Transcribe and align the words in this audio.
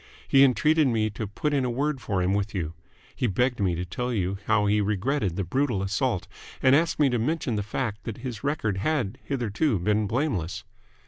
He 0.27 0.43
entreated 0.43 0.87
me 0.87 1.11
to 1.11 1.27
put 1.27 1.53
in 1.53 1.63
a 1.63 1.69
word 1.69 2.01
for 2.01 2.23
him 2.23 2.33
with 2.33 2.55
you. 2.55 2.73
He 3.15 3.27
begged 3.27 3.59
me 3.59 3.75
to 3.75 3.85
tell 3.85 4.11
you 4.11 4.39
how 4.47 4.65
he 4.65 4.81
regretted 4.81 5.35
the 5.35 5.43
brutal 5.43 5.83
assault, 5.83 6.27
and 6.59 6.75
asked 6.75 6.97
me 6.97 7.07
to 7.11 7.19
mention 7.19 7.55
the 7.55 7.61
fact 7.61 8.05
that 8.05 8.17
his 8.17 8.43
record 8.43 8.77
had 8.77 9.19
hitherto 9.25 9.77
been 9.77 10.07
blameless." 10.07 10.63